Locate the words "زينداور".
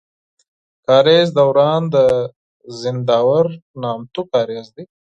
2.79-3.45